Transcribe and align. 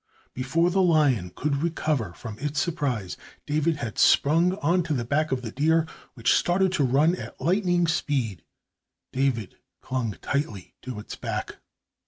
Before 0.33 0.71
the 0.71 0.81
lion 0.81 1.31
could 1.35 1.57
recover 1.57 2.11
from 2.13 2.39
its 2.39 2.59
surprise, 2.59 3.17
David 3.45 3.75
had 3.75 3.99
sprung 3.99 4.55
on 4.55 4.81
to 4.81 4.95
the 4.95 5.05
back 5.05 5.31
of 5.31 5.43
the 5.43 5.51
deer 5.51 5.85
which 6.15 6.33
started 6.33 6.71
to 6.71 6.83
run 6.83 7.13
at 7.15 7.39
lightning 7.39 7.85
speed. 7.85 8.41
David 9.13 9.57
clung 9.79 10.13
tightly 10.13 10.73
to 10.81 10.99
its 10.99 11.15
back. 11.15 11.57